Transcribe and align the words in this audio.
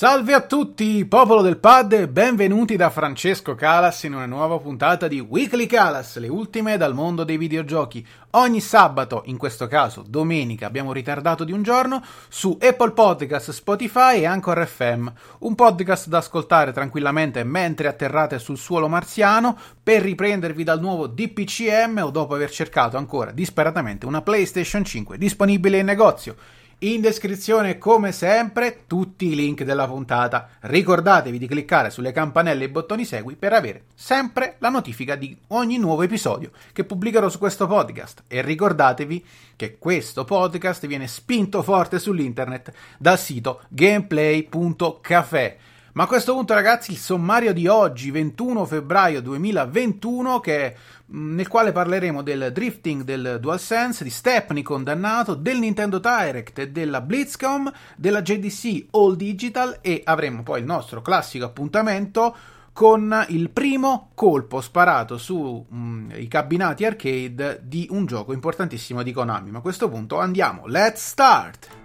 Salve 0.00 0.32
a 0.32 0.40
tutti, 0.40 1.04
popolo 1.04 1.42
del 1.42 1.58
pad, 1.58 2.08
benvenuti 2.08 2.74
da 2.74 2.88
Francesco 2.88 3.54
Calas 3.54 4.04
in 4.04 4.14
una 4.14 4.24
nuova 4.24 4.58
puntata 4.58 5.06
di 5.06 5.20
Weekly 5.20 5.66
Calas, 5.66 6.16
le 6.16 6.28
ultime 6.28 6.78
dal 6.78 6.94
mondo 6.94 7.22
dei 7.22 7.36
videogiochi. 7.36 8.06
Ogni 8.30 8.62
sabato, 8.62 9.20
in 9.26 9.36
questo 9.36 9.66
caso 9.66 10.02
domenica, 10.08 10.64
abbiamo 10.64 10.94
ritardato 10.94 11.44
di 11.44 11.52
un 11.52 11.62
giorno, 11.62 12.02
su 12.30 12.56
Apple 12.58 12.92
Podcast, 12.92 13.50
Spotify 13.50 14.20
e 14.20 14.24
Anchor 14.24 14.66
FM, 14.66 15.06
un 15.40 15.54
podcast 15.54 16.08
da 16.08 16.16
ascoltare 16.16 16.72
tranquillamente 16.72 17.44
mentre 17.44 17.86
atterrate 17.86 18.38
sul 18.38 18.56
suolo 18.56 18.88
marziano 18.88 19.54
per 19.82 20.00
riprendervi 20.00 20.64
dal 20.64 20.80
nuovo 20.80 21.08
DPCM 21.08 22.00
o 22.02 22.10
dopo 22.10 22.34
aver 22.34 22.50
cercato 22.50 22.96
ancora 22.96 23.32
disperatamente 23.32 24.06
una 24.06 24.22
PlayStation 24.22 24.82
5 24.82 25.18
disponibile 25.18 25.76
in 25.76 25.84
negozio. 25.84 26.36
In 26.82 27.02
descrizione, 27.02 27.76
come 27.76 28.10
sempre, 28.10 28.84
tutti 28.86 29.26
i 29.26 29.34
link 29.34 29.64
della 29.64 29.86
puntata. 29.86 30.48
Ricordatevi 30.60 31.36
di 31.36 31.46
cliccare 31.46 31.90
sulle 31.90 32.10
campanelle 32.10 32.64
e 32.64 32.68
i 32.68 32.70
bottoni 32.70 33.04
segui 33.04 33.36
per 33.36 33.52
avere 33.52 33.82
sempre 33.94 34.54
la 34.60 34.70
notifica 34.70 35.14
di 35.14 35.36
ogni 35.48 35.76
nuovo 35.76 36.00
episodio 36.00 36.52
che 36.72 36.84
pubblicherò 36.84 37.28
su 37.28 37.36
questo 37.36 37.66
podcast. 37.66 38.22
E 38.26 38.40
ricordatevi 38.40 39.22
che 39.56 39.76
questo 39.76 40.24
podcast 40.24 40.86
viene 40.86 41.06
spinto 41.06 41.62
forte 41.62 41.98
sull'internet 41.98 42.72
dal 42.96 43.18
sito 43.18 43.60
gameplay.cafe 43.68 45.58
ma 45.92 46.04
a 46.04 46.06
questo 46.06 46.34
punto, 46.34 46.54
ragazzi, 46.54 46.92
il 46.92 46.98
sommario 46.98 47.52
di 47.52 47.66
oggi, 47.66 48.12
21 48.12 48.64
febbraio 48.64 49.20
2021, 49.20 50.38
che, 50.38 50.76
mm, 51.12 51.34
nel 51.34 51.48
quale 51.48 51.72
parleremo 51.72 52.22
del 52.22 52.50
drifting 52.52 53.02
del 53.02 53.38
DualSense, 53.40 54.04
di 54.04 54.10
Stepney 54.10 54.62
condannato, 54.62 55.34
del 55.34 55.58
Nintendo 55.58 55.98
Direct 55.98 56.60
e 56.60 56.70
della 56.70 57.00
BlizzCom, 57.00 57.72
della 57.96 58.22
JDC 58.22 58.86
All 58.92 59.16
Digital 59.16 59.78
e 59.80 60.02
avremo 60.04 60.44
poi 60.44 60.60
il 60.60 60.66
nostro 60.66 61.02
classico 61.02 61.44
appuntamento 61.44 62.36
con 62.72 63.26
il 63.28 63.50
primo 63.50 64.10
colpo 64.14 64.60
sparato 64.60 65.18
sui 65.18 65.64
mm, 65.74 66.10
cabinati 66.28 66.84
arcade 66.84 67.60
di 67.64 67.88
un 67.90 68.06
gioco 68.06 68.32
importantissimo 68.32 69.02
di 69.02 69.12
Konami. 69.12 69.50
Ma 69.50 69.58
a 69.58 69.62
questo 69.62 69.88
punto 69.88 70.20
andiamo, 70.20 70.66
let's 70.66 71.04
start! 71.04 71.79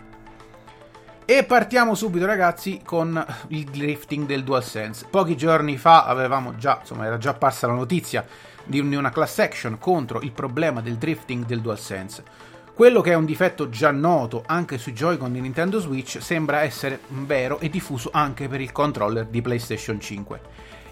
E 1.28 1.44
partiamo 1.44 1.96
subito 1.96 2.28
ragazzi 2.28 2.82
con 2.86 3.26
il 3.48 3.64
drifting 3.64 4.28
del 4.28 4.44
DualSense. 4.44 5.08
Pochi 5.10 5.36
giorni 5.36 5.76
fa 5.76 6.06
avevamo 6.06 6.56
già, 6.56 6.78
insomma 6.82 7.08
era 7.08 7.18
già 7.18 7.32
apparsa 7.32 7.66
la 7.66 7.74
notizia 7.74 8.24
di 8.64 8.80
una 8.80 9.10
class 9.10 9.40
action 9.40 9.80
contro 9.80 10.22
il 10.22 10.32
problema 10.32 10.82
del 10.82 10.98
drifting 10.98 11.44
del 11.46 11.62
DualSense. 11.62 12.24
Quello 12.76 13.02
che 13.02 13.14
è 13.14 13.16
un 13.16 13.26
difetto 13.26 13.70
già 13.70 13.90
noto 13.90 14.44
anche 14.46 14.78
sui 14.78 14.94
Joy-Con 14.94 15.34
di 15.34 15.42
Nintendo 15.42 15.80
Switch 15.80 16.22
sembra 16.22 16.62
essere 16.62 17.00
vero 17.08 17.60
e 17.60 17.72
diffuso 17.72 18.12
anche 18.14 18.48
per 18.48 18.62
il 18.62 18.72
controller 18.72 19.26
di 19.26 19.42
PlayStation 19.42 20.00
5. 20.00 20.42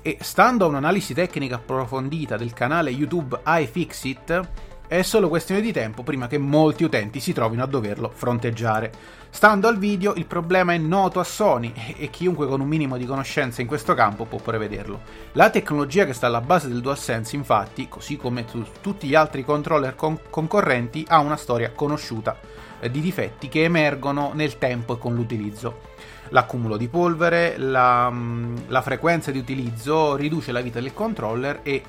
E 0.01 0.17
stando 0.21 0.65
a 0.65 0.69
un'analisi 0.69 1.13
tecnica 1.13 1.57
approfondita 1.57 2.37
del 2.37 2.53
canale 2.53 2.89
YouTube 2.89 3.39
iFixit, 3.45 4.49
è 4.87 5.01
solo 5.01 5.29
questione 5.29 5.61
di 5.61 5.71
tempo 5.71 6.03
prima 6.03 6.27
che 6.27 6.37
molti 6.37 6.83
utenti 6.83 7.19
si 7.19 7.33
trovino 7.33 7.63
a 7.63 7.67
doverlo 7.67 8.11
fronteggiare. 8.13 8.91
Stando 9.29 9.67
al 9.67 9.79
video, 9.79 10.13
il 10.15 10.27
problema 10.27 10.73
è 10.73 10.77
noto 10.77 11.19
a 11.19 11.23
Sony 11.23 11.73
e 11.97 12.09
chiunque 12.09 12.45
con 12.45 12.61
un 12.61 12.67
minimo 12.67 12.97
di 12.97 13.05
conoscenza 13.05 13.61
in 13.61 13.67
questo 13.67 13.95
campo 13.95 14.25
può 14.25 14.37
prevederlo. 14.39 15.01
La 15.31 15.49
tecnologia 15.49 16.05
che 16.05 16.13
sta 16.13 16.27
alla 16.27 16.41
base 16.41 16.67
del 16.67 16.81
DualSense, 16.81 17.35
infatti, 17.35 17.87
così 17.89 18.17
come 18.17 18.45
su 18.47 18.63
tutti 18.81 19.07
gli 19.07 19.15
altri 19.15 19.43
controller 19.43 19.95
con- 19.95 20.19
concorrenti, 20.29 21.05
ha 21.07 21.19
una 21.19 21.37
storia 21.37 21.71
conosciuta 21.71 22.37
eh, 22.79 22.91
di 22.91 23.01
difetti 23.01 23.49
che 23.49 23.63
emergono 23.63 24.31
nel 24.35 24.59
tempo 24.59 24.93
e 24.93 24.99
con 24.99 25.15
l'utilizzo. 25.15 25.91
L'accumulo 26.29 26.77
di 26.77 26.87
polvere, 26.87 27.57
la, 27.57 28.09
mm, 28.11 28.55
la 28.67 28.81
frequenza 28.81 29.31
di 29.31 29.39
utilizzo 29.39 30.15
riduce 30.15 30.51
la 30.51 30.61
vita 30.61 30.79
del 30.79 30.93
controller 30.93 31.61
e 31.63 31.81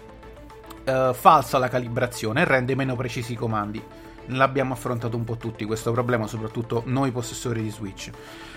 uh, 0.84 1.12
falsa 1.12 1.58
la 1.58 1.68
calibrazione 1.68 2.42
e 2.42 2.44
rende 2.44 2.74
meno 2.74 2.96
precisi 2.96 3.32
i 3.32 3.36
comandi. 3.36 3.82
L'abbiamo 4.28 4.72
affrontato 4.72 5.16
un 5.16 5.24
po' 5.24 5.36
tutti 5.36 5.64
questo 5.64 5.92
problema, 5.92 6.26
soprattutto 6.26 6.82
noi 6.86 7.10
possessori 7.10 7.62
di 7.62 7.70
Switch. 7.70 8.10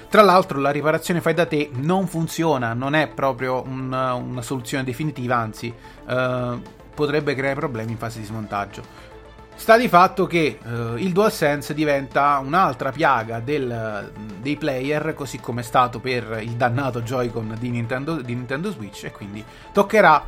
Tra 0.10 0.22
l'altro 0.22 0.60
la 0.60 0.72
riparazione 0.72 1.20
fai 1.20 1.34
da 1.34 1.46
te 1.46 1.70
non 1.74 2.08
funziona, 2.08 2.74
non 2.74 2.96
è 2.96 3.10
proprio 3.10 3.62
una, 3.64 4.14
una 4.14 4.42
soluzione 4.42 4.86
definitiva, 4.86 5.36
anzi 5.36 5.74
uh, 6.06 6.62
potrebbe 6.94 7.36
creare 7.36 7.56
problemi 7.56 7.92
in 7.92 7.98
fase 7.98 8.20
di 8.20 8.26
smontaggio. 8.26 9.16
Sta 9.54 9.76
di 9.76 9.90
fatto 9.90 10.26
che 10.28 10.60
uh, 10.64 10.96
il 10.96 11.12
DualSense 11.12 11.74
diventa 11.74 12.38
un'altra 12.38 12.92
piaga 12.92 13.42
del, 13.42 14.12
dei 14.40 14.56
player, 14.56 15.14
così 15.14 15.40
come 15.40 15.62
è 15.62 15.64
stato 15.64 16.00
per 16.00 16.40
il 16.42 16.52
dannato 16.52 17.02
Joy-Con 17.02 17.58
di 17.60 17.72
Nintendo, 17.72 18.22
di 18.22 18.36
Nintendo 18.36 18.72
Switch, 18.72 19.04
e 19.04 19.12
quindi 19.12 19.44
toccherà 19.74 20.24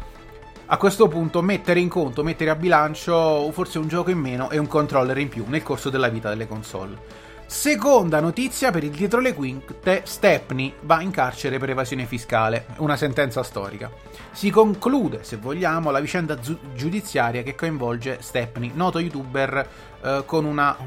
a 0.72 0.78
questo 0.78 1.08
punto 1.08 1.42
mettere 1.42 1.80
in 1.80 1.90
conto, 1.90 2.24
mettere 2.24 2.52
a 2.52 2.56
bilancio 2.56 3.52
forse 3.52 3.80
un 3.80 3.88
gioco 3.88 4.12
in 4.12 4.20
meno 4.20 4.52
e 4.52 4.60
un 4.60 4.68
controller 4.68 5.18
in 5.18 5.28
più 5.28 5.46
nel 5.48 5.64
corso 5.64 5.90
della 5.90 6.10
vita 6.10 6.30
delle 6.30 6.48
console. 6.48 7.28
Seconda 7.48 8.20
notizia 8.20 8.70
per 8.70 8.84
il 8.84 8.92
dietro 8.92 9.20
le 9.20 9.34
quinte, 9.34 10.04
Stepney 10.06 10.72
va 10.82 11.02
in 11.02 11.10
carcere 11.10 11.58
per 11.58 11.72
evasione 11.72 12.06
fiscale, 12.06 12.68
una 12.78 12.96
sentenza 12.96 13.42
storica. 13.42 13.90
Si 14.32 14.52
conclude, 14.52 15.24
se 15.24 15.38
vogliamo, 15.38 15.90
la 15.90 16.00
vicenda 16.00 16.38
giudiziaria 16.38 17.42
che 17.42 17.56
coinvolge 17.56 18.20
Stepney, 18.22 18.70
noto 18.76 19.00
youtuber 19.00 19.68
eh, 20.04 20.24
una, 20.30 20.78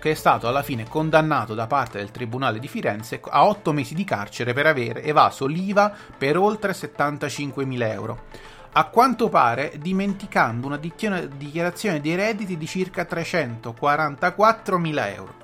che 0.00 0.12
è 0.12 0.14
stato 0.14 0.48
alla 0.48 0.62
fine 0.62 0.88
condannato 0.88 1.52
da 1.52 1.66
parte 1.66 1.98
del 1.98 2.10
Tribunale 2.10 2.58
di 2.58 2.68
Firenze 2.68 3.20
a 3.22 3.44
8 3.44 3.70
mesi 3.72 3.94
di 3.94 4.04
carcere 4.04 4.54
per 4.54 4.64
aver 4.64 5.02
evaso 5.04 5.44
l'IVA 5.44 5.92
per 6.16 6.38
oltre 6.38 6.72
75.000 6.72 7.90
euro 7.90 8.52
a 8.76 8.86
quanto 8.86 9.28
pare 9.28 9.74
dimenticando 9.80 10.66
una 10.66 10.78
dichiarazione 10.78 12.00
dei 12.00 12.16
redditi 12.16 12.56
di 12.56 12.66
circa 12.66 13.06
344.000 13.08 15.14
euro. 15.14 15.34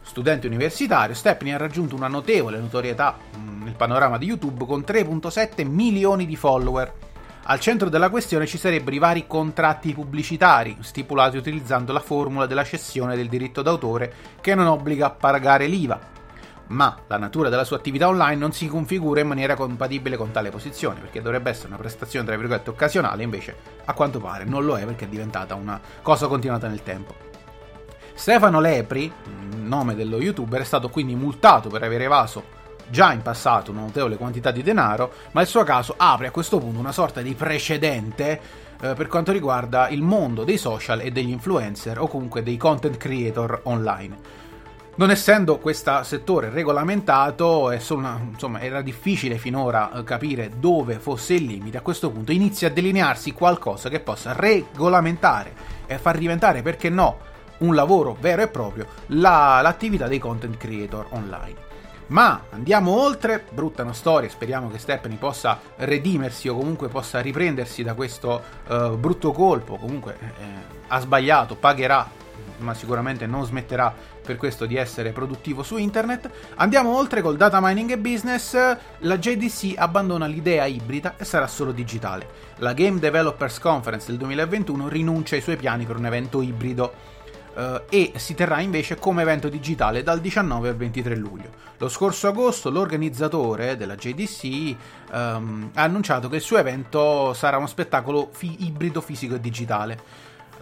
Studente 0.00 0.46
universitario, 0.46 1.14
Stepney 1.14 1.52
ha 1.52 1.58
raggiunto 1.58 1.94
una 1.94 2.08
notevole 2.08 2.58
notorietà 2.58 3.14
mm, 3.36 3.64
nel 3.64 3.74
panorama 3.74 4.16
di 4.16 4.24
YouTube 4.24 4.64
con 4.64 4.80
3.7 4.80 5.68
milioni 5.68 6.24
di 6.24 6.34
follower. 6.34 6.94
Al 7.44 7.58
centro 7.60 7.90
della 7.90 8.08
questione 8.08 8.46
ci 8.46 8.56
sarebbero 8.56 8.96
i 8.96 9.00
vari 9.00 9.26
contratti 9.26 9.92
pubblicitari, 9.92 10.78
stipulati 10.80 11.36
utilizzando 11.36 11.92
la 11.92 12.00
formula 12.00 12.46
della 12.46 12.64
cessione 12.64 13.16
del 13.16 13.28
diritto 13.28 13.60
d'autore 13.60 14.14
che 14.40 14.54
non 14.54 14.66
obbliga 14.66 15.04
a 15.06 15.10
pagare 15.10 15.66
l'IVA, 15.66 16.11
ma 16.72 16.96
la 17.06 17.18
natura 17.18 17.48
della 17.48 17.64
sua 17.64 17.76
attività 17.76 18.08
online 18.08 18.36
non 18.36 18.52
si 18.52 18.66
configura 18.66 19.20
in 19.20 19.28
maniera 19.28 19.54
compatibile 19.54 20.16
con 20.16 20.30
tale 20.30 20.50
posizione, 20.50 21.00
perché 21.00 21.20
dovrebbe 21.20 21.50
essere 21.50 21.68
una 21.68 21.76
prestazione 21.76 22.26
tra 22.26 22.36
virgolette 22.36 22.70
occasionale, 22.70 23.22
invece 23.22 23.54
a 23.84 23.92
quanto 23.92 24.18
pare 24.18 24.44
non 24.44 24.64
lo 24.64 24.76
è 24.76 24.84
perché 24.84 25.04
è 25.04 25.08
diventata 25.08 25.54
una 25.54 25.80
cosa 26.00 26.26
continuata 26.26 26.68
nel 26.68 26.82
tempo. 26.82 27.14
Stefano 28.14 28.60
Lepri, 28.60 29.12
nome 29.56 29.94
dello 29.94 30.20
youtuber, 30.20 30.60
è 30.60 30.64
stato 30.64 30.88
quindi 30.88 31.14
multato 31.14 31.68
per 31.68 31.82
aver 31.82 32.02
evaso 32.02 32.60
già 32.88 33.12
in 33.12 33.22
passato 33.22 33.70
una 33.70 33.80
notevole 33.80 34.16
quantità 34.16 34.50
di 34.50 34.62
denaro, 34.62 35.12
ma 35.32 35.40
il 35.40 35.46
suo 35.46 35.64
caso 35.64 35.94
apre 35.96 36.26
a 36.26 36.30
questo 36.30 36.58
punto 36.58 36.78
una 36.78 36.92
sorta 36.92 37.22
di 37.22 37.34
precedente 37.34 38.40
eh, 38.80 38.94
per 38.94 39.06
quanto 39.06 39.32
riguarda 39.32 39.88
il 39.88 40.02
mondo 40.02 40.44
dei 40.44 40.58
social 40.58 41.00
e 41.00 41.10
degli 41.10 41.30
influencer 41.30 41.98
o 42.00 42.06
comunque 42.06 42.42
dei 42.42 42.56
content 42.56 42.96
creator 42.96 43.60
online 43.64 44.40
non 44.94 45.10
essendo 45.10 45.58
questo 45.58 46.02
settore 46.02 46.50
regolamentato, 46.50 47.74
una, 47.90 48.20
insomma, 48.30 48.60
era 48.60 48.82
difficile 48.82 49.38
finora 49.38 49.90
eh, 49.90 50.04
capire 50.04 50.50
dove 50.58 50.98
fosse 50.98 51.34
il 51.34 51.44
limite. 51.44 51.78
A 51.78 51.80
questo 51.80 52.10
punto 52.10 52.30
inizia 52.30 52.68
a 52.68 52.70
delinearsi 52.70 53.32
qualcosa 53.32 53.88
che 53.88 54.00
possa 54.00 54.32
regolamentare 54.32 55.54
e 55.86 55.96
far 55.96 56.18
diventare, 56.18 56.60
perché 56.60 56.90
no, 56.90 57.18
un 57.58 57.74
lavoro 57.74 58.16
vero 58.20 58.42
e 58.42 58.48
proprio 58.48 58.86
la, 59.06 59.60
l'attività 59.62 60.08
dei 60.08 60.18
content 60.18 60.56
creator 60.58 61.06
online. 61.10 61.70
Ma 62.08 62.42
andiamo 62.50 63.00
oltre, 63.00 63.42
brutta 63.50 63.82
una 63.82 63.94
storia, 63.94 64.28
speriamo 64.28 64.70
che 64.70 64.76
Stephanie 64.76 65.16
possa 65.16 65.58
redimersi 65.76 66.48
o 66.48 66.54
comunque 66.54 66.88
possa 66.88 67.20
riprendersi 67.20 67.82
da 67.82 67.94
questo 67.94 68.42
uh, 68.68 68.96
brutto 68.96 69.32
colpo, 69.32 69.76
comunque 69.76 70.18
eh, 70.20 70.44
ha 70.88 71.00
sbagliato, 71.00 71.54
pagherà 71.54 72.06
ma 72.62 72.74
sicuramente 72.74 73.26
non 73.26 73.44
smetterà 73.44 73.94
per 74.24 74.36
questo 74.36 74.66
di 74.66 74.76
essere 74.76 75.12
produttivo 75.12 75.62
su 75.62 75.76
internet. 75.76 76.30
Andiamo 76.56 76.96
oltre 76.96 77.20
col 77.20 77.36
data 77.36 77.58
mining 77.60 77.90
e 77.90 77.98
business, 77.98 78.54
la 78.98 79.18
JDC 79.18 79.74
abbandona 79.76 80.26
l'idea 80.26 80.64
ibrida 80.66 81.16
e 81.16 81.24
sarà 81.24 81.46
solo 81.46 81.72
digitale. 81.72 82.26
La 82.56 82.72
Game 82.72 82.98
Developers 82.98 83.58
Conference 83.58 84.06
del 84.06 84.18
2021 84.18 84.88
rinuncia 84.88 85.34
ai 85.34 85.42
suoi 85.42 85.56
piani 85.56 85.84
per 85.84 85.96
un 85.96 86.06
evento 86.06 86.40
ibrido. 86.40 87.10
Uh, 87.54 87.82
e 87.90 88.12
si 88.16 88.32
terrà 88.32 88.60
invece 88.60 88.96
come 88.96 89.20
evento 89.20 89.50
digitale 89.50 90.02
dal 90.02 90.22
19 90.22 90.70
al 90.70 90.76
23 90.76 91.14
luglio. 91.16 91.50
Lo 91.76 91.90
scorso 91.90 92.28
agosto 92.28 92.70
l'organizzatore 92.70 93.76
della 93.76 93.94
JDC 93.94 94.44
um, 94.44 94.76
ehm, 95.12 95.70
ha 95.74 95.82
annunciato 95.82 96.30
che 96.30 96.36
il 96.36 96.40
suo 96.40 96.56
evento 96.56 97.34
sarà 97.34 97.58
uno 97.58 97.66
spettacolo 97.66 98.30
fi- 98.32 98.64
ibrido 98.64 99.02
fisico 99.02 99.34
e 99.34 99.40
digitale. 99.40 99.98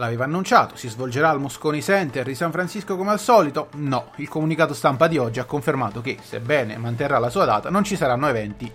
L'aveva 0.00 0.24
annunciato, 0.24 0.76
si 0.76 0.88
svolgerà 0.88 1.28
al 1.28 1.38
Moscone 1.38 1.82
Center 1.82 2.24
di 2.24 2.34
San 2.34 2.50
Francisco 2.50 2.96
come 2.96 3.10
al 3.10 3.20
solito? 3.20 3.68
No, 3.74 4.12
il 4.16 4.28
comunicato 4.28 4.72
stampa 4.72 5.06
di 5.06 5.18
oggi 5.18 5.40
ha 5.40 5.44
confermato 5.44 6.00
che, 6.00 6.16
sebbene 6.22 6.78
manterrà 6.78 7.18
la 7.18 7.28
sua 7.28 7.44
data, 7.44 7.68
non 7.68 7.84
ci 7.84 7.96
saranno 7.96 8.26
eventi 8.26 8.72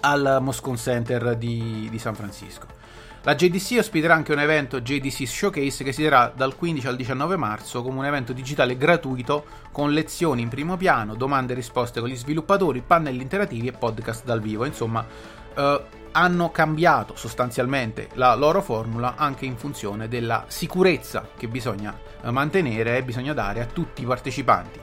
al 0.00 0.38
Moscone 0.40 0.78
Center 0.78 1.36
di, 1.36 1.88
di 1.90 1.98
San 1.98 2.14
Francisco. 2.14 2.66
La 3.22 3.34
JDC 3.34 3.76
ospiterà 3.78 4.14
anche 4.14 4.32
un 4.32 4.38
evento 4.38 4.80
JDC 4.80 5.26
Showcase 5.26 5.84
che 5.84 5.92
si 5.92 6.02
terrà 6.02 6.32
dal 6.34 6.56
15 6.56 6.86
al 6.88 6.96
19 6.96 7.36
marzo 7.36 7.82
come 7.82 7.98
un 7.98 8.04
evento 8.04 8.34
digitale 8.34 8.76
gratuito 8.76 9.44
con 9.72 9.92
lezioni 9.92 10.42
in 10.42 10.48
primo 10.48 10.76
piano, 10.76 11.14
domande 11.14 11.52
e 11.52 11.56
risposte 11.56 12.00
con 12.00 12.08
gli 12.08 12.16
sviluppatori, 12.16 12.82
pannelli 12.86 13.22
interattivi 13.22 13.68
e 13.68 13.72
podcast 13.72 14.24
dal 14.24 14.42
vivo. 14.42 14.66
Insomma, 14.66 15.06
eh, 15.54 15.84
hanno 16.16 16.50
cambiato 16.50 17.16
sostanzialmente 17.16 18.08
la 18.14 18.34
loro 18.34 18.62
formula 18.62 19.14
anche 19.16 19.46
in 19.46 19.56
funzione 19.56 20.08
della 20.08 20.44
sicurezza 20.46 21.28
che 21.36 21.48
bisogna 21.48 21.98
eh, 22.22 22.30
mantenere 22.30 22.98
e 22.98 23.02
bisogna 23.02 23.32
dare 23.32 23.60
a 23.60 23.66
tutti 23.66 24.02
i 24.02 24.04
partecipanti, 24.04 24.78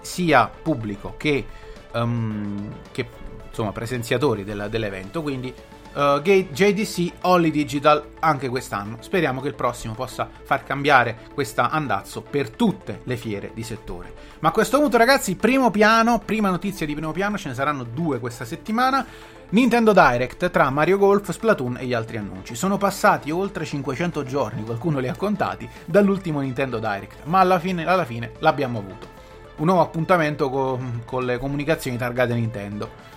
sia 0.00 0.50
pubblico 0.62 1.14
che, 1.16 1.46
um, 1.92 2.74
che 2.90 3.08
insomma, 3.48 3.72
presenziatori 3.72 4.42
del, 4.42 4.66
dell'evento. 4.68 5.22
Quindi 5.22 5.54
uh, 5.94 6.20
JDC 6.20 7.12
Only 7.22 7.50
Digital 7.50 8.10
anche 8.20 8.48
quest'anno. 8.48 8.98
Speriamo 9.00 9.40
che 9.40 9.48
il 9.48 9.54
prossimo 9.54 9.94
possa 9.94 10.28
far 10.42 10.64
cambiare 10.64 11.16
questo 11.32 11.62
andazzo 11.62 12.22
per 12.22 12.50
tutte 12.50 13.00
le 13.04 13.16
fiere 13.16 13.52
di 13.54 13.62
settore. 13.62 14.12
Ma 14.40 14.48
a 14.48 14.52
questo 14.52 14.78
punto, 14.78 14.96
ragazzi, 14.96 15.36
primo 15.36 15.70
piano, 15.70 16.18
prima 16.18 16.50
notizia 16.50 16.86
di 16.86 16.94
primo 16.94 17.12
piano, 17.12 17.38
ce 17.38 17.48
ne 17.48 17.54
saranno 17.54 17.84
due 17.84 18.18
questa 18.18 18.44
settimana. 18.44 19.34
Nintendo 19.48 19.92
Direct 19.92 20.50
tra 20.50 20.70
Mario 20.70 20.98
Golf, 20.98 21.30
Splatoon 21.30 21.76
e 21.78 21.86
gli 21.86 21.92
altri 21.92 22.16
annunci. 22.16 22.56
Sono 22.56 22.78
passati 22.78 23.30
oltre 23.30 23.64
500 23.64 24.24
giorni, 24.24 24.64
qualcuno 24.64 24.98
li 24.98 25.06
ha 25.06 25.14
contati, 25.14 25.68
dall'ultimo 25.84 26.40
Nintendo 26.40 26.80
Direct, 26.80 27.24
ma 27.26 27.38
alla 27.38 27.60
fine, 27.60 27.86
alla 27.86 28.04
fine 28.04 28.32
l'abbiamo 28.40 28.80
avuto. 28.80 29.06
Un 29.58 29.66
nuovo 29.66 29.82
appuntamento 29.82 30.50
con, 30.50 31.02
con 31.04 31.24
le 31.24 31.38
comunicazioni 31.38 31.96
targate 31.96 32.34
Nintendo. 32.34 33.14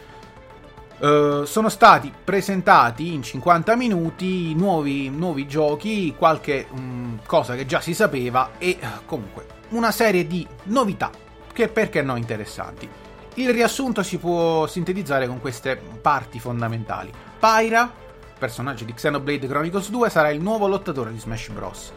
Uh, 0.99 1.45
sono 1.45 1.69
stati 1.69 2.13
presentati 2.23 3.13
in 3.13 3.23
50 3.23 3.75
minuti 3.75 4.53
nuovi, 4.53 5.09
nuovi 5.09 5.47
giochi, 5.47 6.13
qualche 6.15 6.67
um, 6.69 7.19
cosa 7.25 7.55
che 7.55 7.65
già 7.65 7.79
si 7.79 7.93
sapeva 7.95 8.51
e 8.57 8.77
uh, 8.79 8.87
comunque 9.05 9.45
una 9.69 9.91
serie 9.91 10.27
di 10.27 10.45
novità 10.63 11.09
che 11.53 11.69
perché 11.69 12.01
no 12.01 12.17
interessanti. 12.17 13.08
Il 13.35 13.49
riassunto 13.51 14.03
si 14.03 14.17
può 14.17 14.67
sintetizzare 14.67 15.27
con 15.27 15.39
queste 15.39 15.79
parti 16.01 16.39
fondamentali. 16.39 17.11
Pyra, 17.39 17.91
personaggio 18.37 18.83
di 18.83 18.93
Xenoblade 18.93 19.47
Chronicles 19.47 19.89
2, 19.89 20.09
sarà 20.09 20.29
il 20.29 20.41
nuovo 20.41 20.67
lottatore 20.67 21.11
di 21.11 21.19
Smash 21.19 21.49
Bros. 21.49 21.93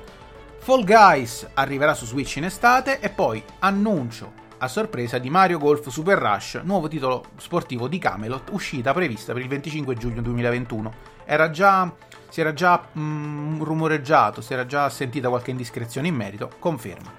Fall 0.58 0.84
Guys 0.84 1.48
arriverà 1.54 1.94
su 1.94 2.04
Switch 2.04 2.36
in 2.36 2.44
estate 2.44 3.00
e 3.00 3.08
poi 3.08 3.42
annuncio 3.60 4.40
a 4.58 4.68
sorpresa 4.68 5.18
di 5.18 5.28
Mario 5.28 5.58
Golf 5.58 5.88
Super 5.88 6.18
Rush, 6.18 6.60
nuovo 6.62 6.86
titolo 6.86 7.24
sportivo 7.36 7.88
di 7.88 7.98
Camelot, 7.98 8.50
uscita 8.52 8.92
prevista 8.92 9.32
per 9.32 9.42
il 9.42 9.48
25 9.48 9.96
giugno 9.96 10.22
2021. 10.22 10.92
Era 11.24 11.50
già, 11.50 11.92
si 12.28 12.40
era 12.40 12.52
già 12.52 12.80
mm, 12.96 13.60
rumoreggiato, 13.60 14.40
si 14.40 14.52
era 14.52 14.64
già 14.64 14.88
sentita 14.88 15.28
qualche 15.28 15.50
indiscrezione 15.50 16.06
in 16.06 16.14
merito, 16.14 16.48
conferma. 16.60 17.12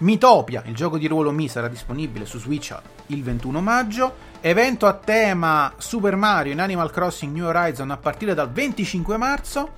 Mitopia, 0.00 0.62
il 0.64 0.74
gioco 0.74 0.96
di 0.96 1.06
ruolo 1.06 1.30
Mi, 1.30 1.46
sarà 1.46 1.68
disponibile 1.68 2.24
su 2.24 2.38
Switch 2.38 2.74
il 3.06 3.22
21 3.22 3.60
maggio. 3.60 4.28
Evento 4.40 4.86
a 4.86 4.94
tema 4.94 5.74
Super 5.76 6.16
Mario 6.16 6.52
in 6.52 6.60
Animal 6.60 6.90
Crossing 6.90 7.34
New 7.34 7.46
Horizon 7.46 7.90
a 7.90 7.98
partire 7.98 8.32
dal 8.32 8.50
25 8.50 9.16
marzo. 9.18 9.72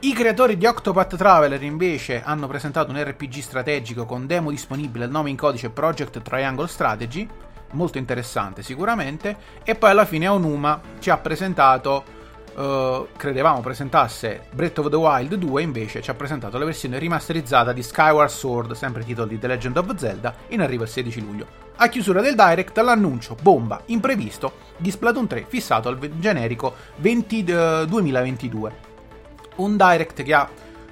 I 0.00 0.12
creatori 0.12 0.56
di 0.56 0.64
Octopath 0.64 1.16
Traveler 1.16 1.60
invece 1.64 2.22
hanno 2.22 2.46
presentato 2.46 2.92
un 2.92 3.02
RPG 3.02 3.40
strategico 3.40 4.04
con 4.04 4.28
demo 4.28 4.50
disponibile, 4.50 5.06
il 5.06 5.10
nome 5.10 5.30
in 5.30 5.36
codice 5.36 5.70
Project 5.70 6.22
Triangle 6.22 6.68
Strategy, 6.68 7.28
molto 7.72 7.98
interessante 7.98 8.62
sicuramente, 8.62 9.36
e 9.64 9.74
poi 9.74 9.90
alla 9.90 10.04
fine 10.04 10.28
Onuma 10.28 10.80
ci 11.00 11.10
ha 11.10 11.18
presentato, 11.18 12.04
uh, 12.62 13.08
credevamo 13.16 13.60
presentasse 13.60 14.42
Breath 14.52 14.78
of 14.78 14.88
the 14.90 14.96
Wild 14.96 15.34
2, 15.34 15.62
invece 15.62 16.02
ci 16.02 16.10
ha 16.10 16.14
presentato 16.14 16.58
la 16.58 16.64
versione 16.64 16.98
rimasterizzata 16.98 17.72
di 17.72 17.82
Skyward 17.82 18.30
Sword, 18.30 18.72
sempre 18.72 19.04
titolo 19.04 19.26
di 19.26 19.38
The 19.38 19.46
Legend 19.46 19.76
of 19.76 19.94
Zelda, 19.96 20.34
in 20.48 20.60
arrivo 20.60 20.82
il 20.82 20.88
16 20.88 21.20
luglio. 21.20 21.46
A 21.76 21.88
chiusura 21.88 22.20
del 22.20 22.34
Direct 22.34 22.76
l'annuncio 22.78 23.36
bomba 23.40 23.82
imprevisto 23.86 24.54
di 24.76 24.90
Splatoon 24.90 25.26
3 25.26 25.46
fissato 25.48 25.88
al 25.88 25.98
generico 26.18 26.74
20, 26.96 27.50
uh, 27.50 27.84
2022 27.86 28.86
un 29.58 29.76
direct 29.76 30.22
che 30.22 30.34
ha 30.34 30.48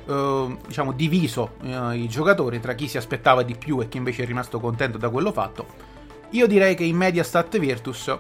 eh, 0.06 0.56
diciamo 0.66 0.92
diviso 0.92 1.52
eh, 1.62 1.96
i 1.96 2.08
giocatori 2.08 2.60
tra 2.60 2.74
chi 2.74 2.88
si 2.88 2.96
aspettava 2.96 3.42
di 3.42 3.56
più 3.56 3.80
e 3.80 3.88
chi 3.88 3.96
invece 3.96 4.22
è 4.22 4.26
rimasto 4.26 4.60
contento 4.60 4.98
da 4.98 5.08
quello 5.08 5.32
fatto. 5.32 5.94
Io 6.30 6.46
direi 6.46 6.74
che 6.74 6.84
in 6.84 6.96
Mediastat 6.96 7.58
Virtus 7.58 8.16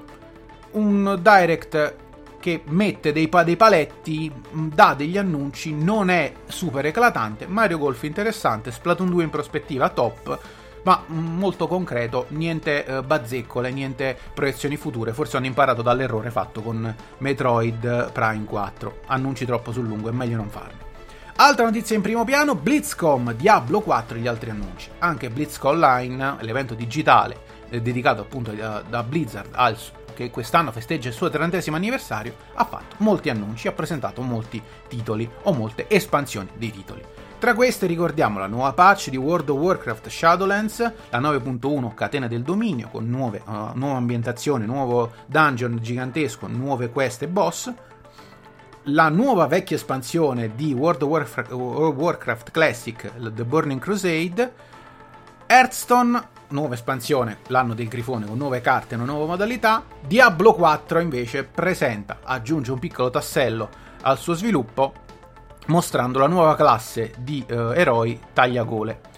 un 0.72 1.18
direct 1.20 1.96
che 2.46 2.62
mette 2.66 3.10
dei, 3.10 3.28
dei 3.44 3.56
paletti, 3.56 4.32
dà 4.52 4.94
degli 4.94 5.18
annunci, 5.18 5.74
non 5.74 6.10
è 6.10 6.32
super 6.46 6.86
eclatante. 6.86 7.48
Mario 7.48 7.76
Golf 7.76 8.04
interessante, 8.04 8.70
Splatoon 8.70 9.10
2 9.10 9.24
in 9.24 9.30
prospettiva 9.30 9.88
top 9.88 10.38
ma 10.84 11.02
molto 11.08 11.66
concreto, 11.66 12.26
niente 12.28 12.86
eh, 12.86 13.02
bazzeccole, 13.02 13.72
niente 13.72 14.16
proiezioni 14.32 14.76
future. 14.76 15.12
Forse 15.12 15.36
hanno 15.36 15.46
imparato 15.46 15.82
dall'errore 15.82 16.30
fatto 16.30 16.62
con 16.62 16.94
Metroid 17.18 18.12
Prime 18.12 18.44
4. 18.44 19.00
Annunci 19.06 19.44
troppo 19.44 19.72
sul 19.72 19.84
lungo, 19.84 20.08
è 20.08 20.12
meglio 20.12 20.36
non 20.36 20.48
farli. 20.48 20.78
Altra 21.38 21.64
notizia 21.64 21.96
in 21.96 22.02
primo 22.02 22.22
piano, 22.22 22.54
BlitzCom, 22.54 23.34
Diablo 23.34 23.80
4 23.80 24.18
e 24.18 24.20
gli 24.20 24.28
altri 24.28 24.50
annunci. 24.50 24.88
Anche 25.00 25.30
BlitzCon 25.30 25.74
Online, 25.74 26.36
l'evento 26.42 26.74
digitale 26.74 27.36
eh, 27.70 27.82
dedicato 27.82 28.20
appunto 28.20 28.52
da, 28.52 28.84
da 28.88 29.02
Blizzard 29.02 29.48
al, 29.50 29.76
che 30.16 30.30
quest'anno 30.30 30.72
festeggia 30.72 31.08
il 31.08 31.14
suo 31.14 31.28
30 31.28 31.70
anniversario, 31.72 32.34
ha 32.54 32.64
fatto 32.64 32.96
molti 32.98 33.28
annunci, 33.28 33.68
ha 33.68 33.72
presentato 33.72 34.22
molti 34.22 34.60
titoli 34.88 35.30
o 35.42 35.52
molte 35.52 35.86
espansioni 35.88 36.48
dei 36.56 36.70
titoli. 36.70 37.04
Tra 37.38 37.54
queste 37.54 37.86
ricordiamo 37.86 38.38
la 38.38 38.46
nuova 38.46 38.72
patch 38.72 39.10
di 39.10 39.18
World 39.18 39.50
of 39.50 39.58
Warcraft 39.58 40.08
Shadowlands, 40.08 40.92
la 41.10 41.20
9.1 41.20 41.92
Catena 41.92 42.26
del 42.26 42.42
Dominio 42.42 42.88
con 42.88 43.08
nuove, 43.08 43.42
uh, 43.44 43.72
nuova 43.74 43.98
ambientazione, 43.98 44.64
nuovo 44.64 45.12
dungeon 45.26 45.78
gigantesco, 45.80 46.46
nuove 46.46 46.88
quest 46.88 47.22
e 47.22 47.28
boss, 47.28 47.72
la 48.84 49.10
nuova 49.10 49.46
vecchia 49.46 49.76
espansione 49.76 50.54
di 50.54 50.72
World 50.72 51.02
of 51.02 51.50
Warcraft 51.52 52.50
Classic, 52.52 53.12
The 53.34 53.44
Burning 53.44 53.80
Crusade, 53.80 54.52
Hearthstone, 55.46 56.28
nuova 56.48 56.74
espansione, 56.74 57.38
l'anno 57.48 57.74
del 57.74 57.88
grifone 57.88 58.26
con 58.26 58.36
nuove 58.36 58.60
carte 58.60 58.94
e 58.94 58.96
una 58.96 59.06
nuova 59.06 59.26
modalità, 59.26 59.84
Diablo 60.06 60.54
4 60.54 61.00
invece 61.00 61.44
presenta, 61.44 62.18
aggiunge 62.22 62.72
un 62.72 62.78
piccolo 62.78 63.10
tassello 63.10 63.68
al 64.02 64.18
suo 64.18 64.34
sviluppo 64.34 64.92
mostrando 65.66 66.18
la 66.18 66.26
nuova 66.26 66.54
classe 66.54 67.12
di 67.18 67.44
uh, 67.48 67.72
eroi 67.74 68.18
tagliagole. 68.32 69.14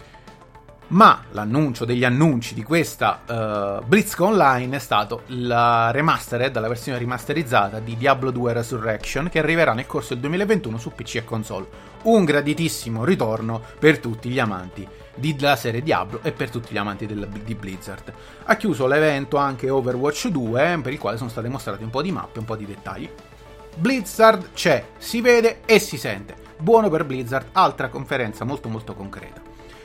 Ma 0.89 1.23
l'annuncio 1.33 1.85
degli 1.85 2.03
annunci 2.03 2.55
di 2.55 2.63
questa 2.63 3.21
uh, 3.27 3.85
BlitzCon 3.85 4.33
Online 4.33 4.77
è 4.77 4.79
stato 4.79 5.25
la 5.27 5.91
remastered, 5.91 6.59
la 6.59 6.69
versione 6.69 6.97
rimasterizzata 6.97 7.79
di 7.79 7.95
Diablo 7.99 8.31
2 8.31 8.55
Resurrection 8.55 9.29
che 9.29 9.39
arriverà 9.39 9.75
nel 9.75 9.85
corso 9.85 10.15
del 10.15 10.23
2021 10.23 10.79
su 10.79 10.93
PC 10.93 11.17
e 11.17 11.25
console. 11.25 11.67
Un 12.05 12.25
graditissimo 12.25 13.05
ritorno 13.05 13.61
per 13.79 13.99
tutti 13.99 14.31
gli 14.31 14.39
amanti 14.39 14.89
della 15.19 15.57
serie 15.57 15.83
Diablo 15.83 16.21
e 16.23 16.33
per 16.33 16.51
tutti 16.51 16.73
gli 16.73 16.79
amanti 16.79 17.07
del, 17.07 17.29
di 17.45 17.55
Blizzard. 17.55 18.13
Ha 18.45 18.57
chiuso 18.57 18.87
l'evento 18.87 19.37
anche 19.37 19.71
Overwatch 19.71 20.29
2 20.29 20.81
per 20.83 20.93
il 20.93 20.99
quale 20.99 21.17
sono 21.17 21.31
state 21.31 21.49
mostrate 21.49 21.85
un 21.85 21.91
po' 21.91 22.03
di 22.03 22.13
mappe, 22.13 22.39
un 22.39 22.45
po' 22.45 22.57
di 22.57 22.67
dettagli. 22.67 23.09
Blizzard 23.77 24.53
c'è, 24.55 24.85
si 24.99 25.21
vede 25.21 25.61
e 25.65 25.79
si 25.79 25.99
sente. 25.99 26.35
Buono 26.59 26.89
per 26.89 27.05
Blizzard, 27.05 27.49
altra 27.53 27.89
conferenza 27.89 28.45
molto 28.45 28.69
molto 28.69 28.95
concreta. 28.95 29.41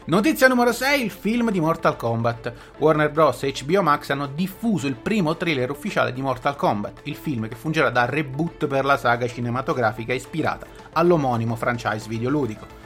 Notizia 0.05 0.49
numero 0.49 0.73
6, 0.73 1.01
il 1.01 1.11
film 1.11 1.49
di 1.49 1.61
Mortal 1.61 1.95
Kombat. 1.95 2.51
Warner 2.77 3.09
Bros. 3.09 3.43
e 3.43 3.53
HBO 3.65 3.81
Max 3.81 4.09
hanno 4.09 4.27
diffuso 4.27 4.87
il 4.87 4.95
primo 4.95 5.37
trailer 5.37 5.69
ufficiale 5.69 6.11
di 6.11 6.21
Mortal 6.21 6.57
Kombat, 6.57 7.01
il 7.03 7.15
film 7.15 7.47
che 7.47 7.55
fungerà 7.55 7.89
da 7.89 8.03
reboot 8.03 8.67
per 8.67 8.83
la 8.83 8.97
saga 8.97 9.27
cinematografica 9.27 10.11
ispirata 10.11 10.65
all'omonimo 10.91 11.55
franchise 11.55 12.09
videoludico 12.09 12.82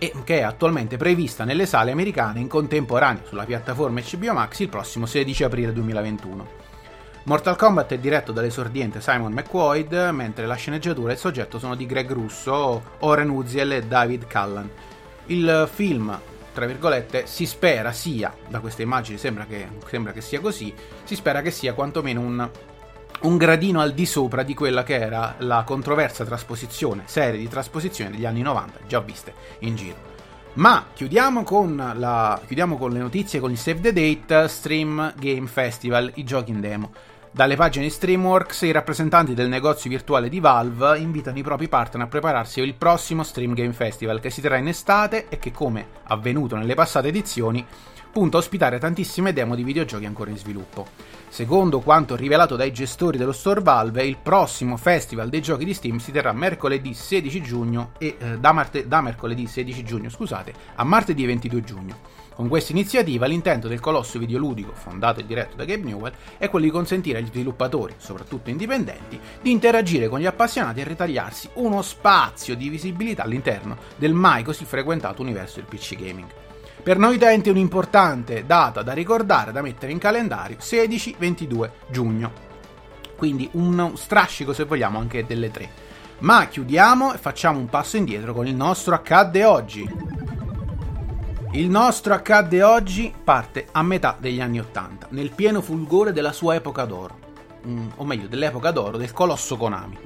e 0.00 0.14
che 0.24 0.38
è 0.38 0.42
attualmente 0.42 0.96
prevista 0.96 1.44
nelle 1.44 1.66
sale 1.66 1.90
americane 1.90 2.40
in 2.40 2.48
contemporanea 2.48 3.22
sulla 3.26 3.44
piattaforma 3.44 4.00
HBO 4.00 4.32
Max 4.32 4.58
il 4.60 4.70
prossimo 4.70 5.04
16 5.04 5.44
aprile 5.44 5.74
2021. 5.74 6.58
Mortal 7.24 7.54
Kombat 7.54 7.92
è 7.92 7.98
diretto 7.98 8.32
dall'esordiente 8.32 9.02
Simon 9.02 9.32
McQuaid, 9.32 9.92
mentre 10.12 10.46
la 10.46 10.54
sceneggiatura 10.54 11.10
e 11.10 11.14
il 11.14 11.18
soggetto 11.18 11.58
sono 11.58 11.74
di 11.74 11.84
Greg 11.84 12.10
Russo, 12.10 12.82
Oren 13.00 13.28
Uziel 13.28 13.72
e 13.72 13.82
David 13.82 14.26
Callan. 14.26 14.70
Il 15.26 15.68
film, 15.70 16.18
tra 16.54 16.64
virgolette, 16.64 17.26
si 17.26 17.44
spera 17.44 17.92
sia, 17.92 18.34
da 18.48 18.60
queste 18.60 18.82
immagini 18.82 19.18
sembra 19.18 19.44
che, 19.44 19.68
sembra 19.86 20.12
che 20.12 20.22
sia 20.22 20.40
così, 20.40 20.72
si 21.04 21.14
spera 21.14 21.42
che 21.42 21.50
sia 21.50 21.74
quantomeno 21.74 22.22
un 22.22 22.50
un 23.22 23.36
gradino 23.36 23.80
al 23.80 23.92
di 23.92 24.06
sopra 24.06 24.42
di 24.42 24.54
quella 24.54 24.82
che 24.82 24.98
era 24.98 25.34
la 25.38 25.62
controversa 25.64 26.24
trasposizione, 26.24 27.02
serie 27.06 27.38
di 27.38 27.48
trasposizione 27.48 28.10
degli 28.10 28.24
anni 28.24 28.42
90, 28.42 28.80
già 28.86 29.00
viste 29.00 29.34
in 29.60 29.76
giro. 29.76 30.08
Ma 30.54 30.86
chiudiamo 30.92 31.44
con, 31.44 31.92
la, 31.96 32.40
chiudiamo 32.44 32.76
con 32.76 32.92
le 32.92 32.98
notizie 32.98 33.38
con 33.38 33.50
il 33.50 33.58
Save 33.58 33.80
the 33.80 33.92
Date 33.92 34.48
Stream 34.48 35.14
Game 35.16 35.46
Festival, 35.46 36.10
i 36.14 36.24
giochi 36.24 36.50
in 36.50 36.60
demo. 36.60 36.92
Dalle 37.32 37.54
pagine 37.54 37.88
Streamworks, 37.88 38.62
i 38.62 38.72
rappresentanti 38.72 39.34
del 39.34 39.48
negozio 39.48 39.88
virtuale 39.88 40.28
di 40.28 40.40
Valve 40.40 40.98
invitano 40.98 41.38
i 41.38 41.44
propri 41.44 41.68
partner 41.68 42.06
a 42.06 42.08
prepararsi 42.08 42.60
il 42.60 42.74
prossimo 42.74 43.22
Stream 43.22 43.54
Game 43.54 43.72
Festival 43.72 44.18
che 44.18 44.30
si 44.30 44.40
terrà 44.40 44.56
in 44.56 44.66
estate 44.66 45.28
e 45.28 45.38
che, 45.38 45.52
come 45.52 45.86
avvenuto 46.04 46.56
nelle 46.56 46.74
passate 46.74 47.06
edizioni, 47.06 47.64
punta 48.12 48.36
a 48.36 48.40
ospitare 48.40 48.78
tantissime 48.78 49.32
demo 49.32 49.54
di 49.54 49.62
videogiochi 49.62 50.04
ancora 50.04 50.30
in 50.30 50.36
sviluppo. 50.36 50.86
Secondo 51.28 51.78
quanto 51.78 52.16
rivelato 52.16 52.56
dai 52.56 52.72
gestori 52.72 53.16
dello 53.16 53.32
store 53.32 53.60
Valve, 53.60 54.04
il 54.04 54.18
prossimo 54.20 54.76
festival 54.76 55.28
dei 55.28 55.40
giochi 55.40 55.64
di 55.64 55.74
Steam 55.74 55.98
si 55.98 56.10
terrà 56.10 56.32
mercoledì 56.32 56.92
16 56.92 57.40
giugno 57.40 57.92
e 57.98 58.16
eh, 58.18 58.38
da, 58.38 58.52
marte- 58.52 58.88
da 58.88 59.00
mercoledì 59.00 59.46
16 59.46 59.84
giugno, 59.84 60.08
scusate, 60.10 60.52
a 60.74 60.82
martedì 60.82 61.24
22 61.24 61.62
giugno. 61.62 61.98
Con 62.34 62.48
questa 62.48 62.72
iniziativa 62.72 63.26
l'intento 63.26 63.68
del 63.68 63.80
colosso 63.80 64.18
videoludico, 64.18 64.72
fondato 64.72 65.20
e 65.20 65.26
diretto 65.26 65.56
da 65.56 65.64
Gabe 65.64 65.84
Newell, 65.84 66.14
è 66.38 66.48
quello 66.48 66.64
di 66.64 66.70
consentire 66.70 67.18
agli 67.18 67.26
sviluppatori, 67.26 67.94
soprattutto 67.98 68.50
indipendenti, 68.50 69.20
di 69.40 69.50
interagire 69.50 70.08
con 70.08 70.18
gli 70.18 70.26
appassionati 70.26 70.80
e 70.80 70.84
ritagliarsi 70.84 71.50
uno 71.54 71.82
spazio 71.82 72.56
di 72.56 72.68
visibilità 72.70 73.22
all'interno 73.22 73.76
del 73.96 74.14
mai 74.14 74.42
così 74.42 74.64
frequentato 74.64 75.22
universo 75.22 75.56
del 75.56 75.68
PC 75.68 75.96
gaming. 75.96 76.49
Per 76.82 76.96
noi 76.96 77.16
utenti 77.16 77.50
è 77.50 77.52
un'importante 77.52 78.46
data 78.46 78.82
da 78.82 78.92
ricordare, 78.92 79.52
da 79.52 79.60
mettere 79.60 79.92
in 79.92 79.98
calendario, 79.98 80.56
16-22 80.58 81.70
giugno. 81.88 82.32
Quindi 83.16 83.48
un 83.52 83.92
strascico, 83.96 84.54
se 84.54 84.64
vogliamo, 84.64 84.98
anche 84.98 85.26
delle 85.26 85.50
tre. 85.50 85.68
Ma 86.20 86.46
chiudiamo 86.46 87.12
e 87.12 87.18
facciamo 87.18 87.58
un 87.58 87.66
passo 87.66 87.98
indietro 87.98 88.32
con 88.32 88.46
il 88.46 88.54
nostro 88.54 88.94
accadde 88.94 89.44
oggi. 89.44 89.88
Il 91.52 91.68
nostro 91.68 92.14
accadde 92.14 92.62
oggi 92.62 93.12
parte 93.22 93.66
a 93.72 93.82
metà 93.82 94.16
degli 94.18 94.40
anni 94.40 94.58
Ottanta, 94.58 95.06
nel 95.10 95.32
pieno 95.32 95.60
fulgore 95.60 96.12
della 96.12 96.32
sua 96.32 96.54
epoca 96.54 96.84
d'oro, 96.86 97.18
mm, 97.66 97.88
o 97.96 98.04
meglio 98.04 98.26
dell'epoca 98.26 98.70
d'oro 98.70 98.96
del 98.96 99.12
colosso 99.12 99.56
Konami. 99.56 99.98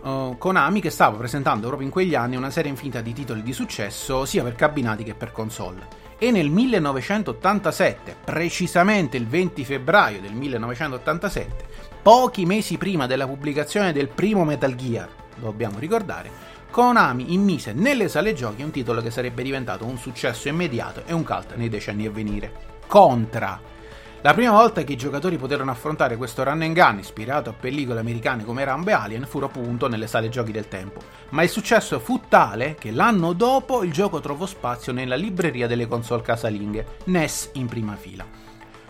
Uh, 0.00 0.36
Konami 0.38 0.80
che 0.80 0.90
stava 0.90 1.16
presentando 1.16 1.66
proprio 1.66 1.86
in 1.86 1.92
quegli 1.92 2.14
anni 2.14 2.36
una 2.36 2.50
serie 2.50 2.70
infinita 2.70 3.00
di 3.00 3.12
titoli 3.12 3.42
di 3.42 3.52
successo 3.52 4.24
sia 4.24 4.42
per 4.42 4.54
cabinati 4.54 5.02
che 5.02 5.14
per 5.14 5.32
console. 5.32 6.06
E 6.18 6.30
nel 6.30 6.50
1987, 6.50 8.16
precisamente 8.24 9.16
il 9.16 9.26
20 9.26 9.64
febbraio 9.64 10.20
del 10.20 10.32
1987, 10.32 11.64
pochi 12.02 12.44
mesi 12.44 12.76
prima 12.76 13.06
della 13.06 13.26
pubblicazione 13.26 13.92
del 13.92 14.08
primo 14.08 14.44
Metal 14.44 14.74
Gear, 14.74 15.08
dobbiamo 15.36 15.78
ricordare, 15.78 16.30
Konami 16.70 17.32
immise 17.32 17.72
nelle 17.72 18.08
sale 18.08 18.34
giochi 18.34 18.62
un 18.62 18.70
titolo 18.70 19.00
che 19.00 19.10
sarebbe 19.10 19.42
diventato 19.42 19.84
un 19.84 19.96
successo 19.96 20.48
immediato 20.48 21.02
e 21.06 21.12
un 21.12 21.24
cult 21.24 21.54
nei 21.54 21.68
decenni 21.68 22.06
a 22.06 22.10
venire. 22.10 22.52
Contra. 22.86 23.76
La 24.22 24.34
prima 24.34 24.50
volta 24.50 24.82
che 24.82 24.94
i 24.94 24.96
giocatori 24.96 25.36
poterono 25.36 25.70
affrontare 25.70 26.16
questo 26.16 26.42
run 26.42 26.62
and 26.62 26.74
gun 26.74 26.98
ispirato 26.98 27.50
a 27.50 27.52
pellicole 27.52 28.00
americane 28.00 28.44
come 28.44 28.64
Rambo 28.64 28.90
e 28.90 28.92
Alien 28.92 29.26
fu 29.26 29.38
appunto 29.38 29.86
nelle 29.86 30.08
sale 30.08 30.28
giochi 30.28 30.50
del 30.50 30.66
tempo, 30.66 31.00
ma 31.28 31.44
il 31.44 31.48
successo 31.48 32.00
fu 32.00 32.22
tale 32.28 32.74
che 32.74 32.90
l'anno 32.90 33.32
dopo 33.32 33.84
il 33.84 33.92
gioco 33.92 34.18
trovò 34.18 34.44
spazio 34.44 34.92
nella 34.92 35.14
libreria 35.14 35.68
delle 35.68 35.86
console 35.86 36.22
casalinghe, 36.22 36.86
NES 37.04 37.50
in 37.52 37.66
prima 37.66 37.94
fila. 37.94 38.26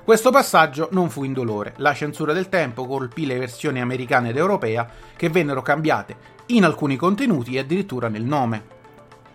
Questo 0.03 0.31
passaggio 0.31 0.89
non 0.93 1.11
fu 1.11 1.25
indolore, 1.25 1.75
la 1.77 1.93
censura 1.93 2.33
del 2.33 2.49
tempo 2.49 2.87
colpì 2.87 3.27
le 3.27 3.37
versioni 3.37 3.83
americane 3.83 4.31
ed 4.31 4.39
europea 4.39 4.89
che 5.15 5.29
vennero 5.29 5.61
cambiate 5.61 6.17
in 6.47 6.65
alcuni 6.65 6.97
contenuti 6.97 7.55
e 7.55 7.59
addirittura 7.59 8.09
nel 8.09 8.25
nome, 8.25 8.77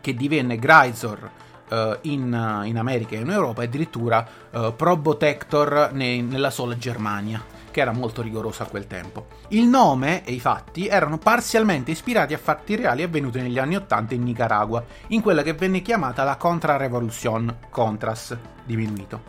che 0.01 0.15
divenne 0.15 0.57
Grisor 0.57 1.29
uh, 1.73 1.97
in, 2.01 2.63
in, 2.65 2.77
America 2.77 3.15
e 3.15 3.19
in 3.19 3.29
Europa 3.29 3.61
e 3.61 3.65
addirittura 3.65 4.25
uh, 4.51 4.75
Probotector 4.75 5.89
ne, 5.93 6.21
nella 6.21 6.51
sola 6.51 6.77
Germania, 6.77 7.43
che 7.71 7.81
era 7.81 7.91
molto 7.91 8.21
rigorosa 8.21 8.63
a 8.63 8.67
quel 8.67 8.85
tempo. 8.85 9.27
Il 9.49 9.65
nome 9.65 10.23
e 10.23 10.33
i 10.33 10.39
fatti 10.39 10.87
erano 10.87 11.17
parzialmente 11.17 11.91
ispirati 11.91 12.33
a 12.33 12.37
fatti 12.37 12.75
reali 12.75 13.01
avvenuti 13.01 13.41
negli 13.41 13.57
anni 13.57 13.75
Ottanta 13.75 14.13
in 14.13 14.23
Nicaragua, 14.23 14.83
in 15.07 15.21
quella 15.21 15.41
che 15.41 15.53
venne 15.53 15.81
chiamata 15.81 16.23
la 16.23 16.37
Contra 16.37 16.77
Revolution, 16.77 17.57
Contras, 17.69 18.37
diminuito, 18.63 19.21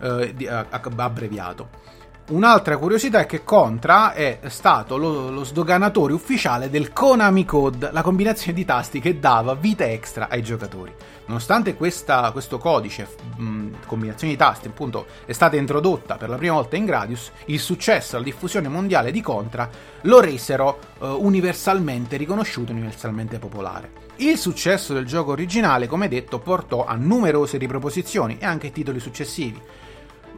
abbreviato. 0.00 1.96
Un'altra 2.28 2.76
curiosità 2.76 3.20
è 3.20 3.26
che 3.26 3.42
Contra 3.42 4.12
è 4.12 4.40
stato 4.48 4.98
lo, 4.98 5.30
lo, 5.30 5.44
sdoganatore 5.44 6.12
ufficiale 6.12 6.68
del 6.68 6.92
Konami 6.92 7.46
Code, 7.46 7.88
la 7.90 8.02
combinazione 8.02 8.52
di 8.52 8.66
tasti 8.66 9.00
che 9.00 9.18
dava 9.18 9.54
vita 9.54 9.86
extra 9.86 10.28
ai 10.28 10.42
giocatori. 10.42 10.92
Nonostante 11.24 11.74
questa, 11.74 12.30
questo 12.32 12.58
codice, 12.58 13.08
mh, 13.34 13.86
combinazione 13.86 14.34
di 14.34 14.38
tasti, 14.38 14.68
appunto, 14.68 15.06
è 15.24 15.32
stata 15.32 15.56
introdotta 15.56 16.16
per 16.16 16.28
la 16.28 16.36
prima 16.36 16.52
volta 16.52 16.76
in 16.76 16.84
Gradius, 16.84 17.30
il 17.46 17.60
successo 17.60 18.16
e 18.16 18.18
la 18.18 18.24
diffusione 18.26 18.68
mondiale 18.68 19.10
di 19.10 19.22
Contra 19.22 19.66
lo 20.02 20.20
resero 20.20 20.78
uh, 20.98 21.06
universalmente 21.06 22.18
riconosciuto 22.18 22.72
e 22.72 22.74
universalmente 22.74 23.38
popolare. 23.38 23.90
Il 24.16 24.36
successo 24.36 24.92
del 24.92 25.06
gioco 25.06 25.30
originale, 25.30 25.86
come 25.86 26.08
detto, 26.08 26.40
portò 26.40 26.84
a 26.84 26.94
numerose 26.94 27.56
riproposizioni 27.56 28.36
e 28.38 28.44
anche 28.44 28.70
titoli 28.70 29.00
successivi 29.00 29.58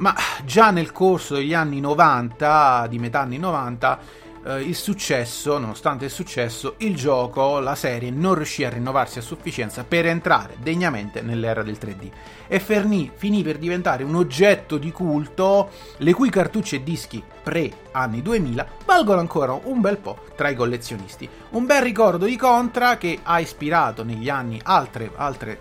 ma 0.00 0.14
già 0.44 0.70
nel 0.70 0.92
corso 0.92 1.34
degli 1.34 1.54
anni 1.54 1.80
90, 1.80 2.86
di 2.88 2.98
metà 2.98 3.20
anni 3.20 3.38
90, 3.38 3.98
eh, 4.44 4.62
il 4.62 4.74
successo, 4.74 5.58
nonostante 5.58 6.06
il 6.06 6.10
successo, 6.10 6.74
il 6.78 6.96
gioco, 6.96 7.60
la 7.60 7.74
serie 7.74 8.10
non 8.10 8.34
riuscì 8.34 8.64
a 8.64 8.70
rinnovarsi 8.70 9.18
a 9.18 9.22
sufficienza 9.22 9.84
per 9.84 10.06
entrare 10.06 10.56
degnamente 10.58 11.20
nell'era 11.20 11.62
del 11.62 11.76
3D 11.78 12.10
e 12.48 12.58
Ferni 12.60 13.10
finì 13.14 13.42
per 13.42 13.58
diventare 13.58 14.02
un 14.02 14.14
oggetto 14.14 14.78
di 14.78 14.90
culto 14.90 15.68
le 15.98 16.14
cui 16.14 16.30
cartucce 16.30 16.76
e 16.76 16.82
dischi 16.82 17.22
pre 17.42 17.70
anni 17.92 18.22
2000 18.22 18.66
valgono 18.86 19.20
ancora 19.20 19.52
un 19.52 19.82
bel 19.82 19.98
po' 19.98 20.24
tra 20.34 20.48
i 20.48 20.54
collezionisti. 20.54 21.28
Un 21.50 21.66
bel 21.66 21.82
ricordo 21.82 22.24
di 22.24 22.36
Contra 22.36 22.96
che 22.96 23.18
ha 23.22 23.38
ispirato 23.38 24.02
negli 24.02 24.30
anni 24.30 24.58
altre, 24.64 25.10
altre 25.14 25.60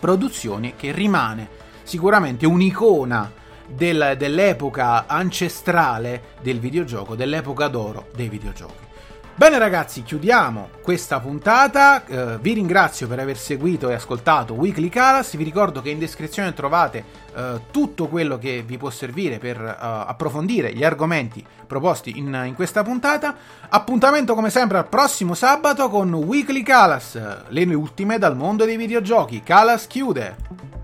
produzioni 0.00 0.72
che 0.74 0.90
rimane 0.90 1.60
sicuramente 1.82 2.46
un'icona 2.46 3.40
del, 3.66 4.14
dell'epoca 4.18 5.06
ancestrale 5.06 6.22
del 6.40 6.60
videogioco, 6.60 7.14
dell'epoca 7.14 7.68
d'oro 7.68 8.06
dei 8.14 8.28
videogiochi. 8.28 8.90
Bene 9.34 9.56
ragazzi, 9.56 10.02
chiudiamo 10.02 10.68
questa 10.82 11.18
puntata, 11.18 12.04
eh, 12.04 12.38
vi 12.38 12.52
ringrazio 12.52 13.08
per 13.08 13.18
aver 13.18 13.38
seguito 13.38 13.88
e 13.88 13.94
ascoltato 13.94 14.52
Weekly 14.52 14.90
Calas, 14.90 15.34
vi 15.36 15.42
ricordo 15.42 15.80
che 15.80 15.88
in 15.88 15.98
descrizione 15.98 16.52
trovate 16.52 17.02
eh, 17.34 17.60
tutto 17.70 18.08
quello 18.08 18.36
che 18.36 18.62
vi 18.64 18.76
può 18.76 18.90
servire 18.90 19.38
per 19.38 19.58
eh, 19.58 19.76
approfondire 19.78 20.74
gli 20.74 20.84
argomenti 20.84 21.44
proposti 21.66 22.18
in, 22.18 22.42
in, 22.46 22.54
questa 22.54 22.82
puntata. 22.82 23.34
Appuntamento 23.70 24.34
come 24.34 24.50
sempre 24.50 24.76
al 24.76 24.88
prossimo 24.88 25.32
sabato 25.32 25.88
con 25.88 26.12
Weekly 26.12 26.62
Calas, 26.62 27.18
le 27.48 27.74
ultime 27.74 28.18
dal 28.18 28.36
mondo 28.36 28.66
dei 28.66 28.76
videogiochi. 28.76 29.42
Calas 29.42 29.86
chiude! 29.86 30.81